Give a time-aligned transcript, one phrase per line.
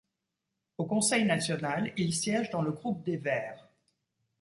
[0.79, 3.69] Au Conseil National, il siège dans le groupe des Verts.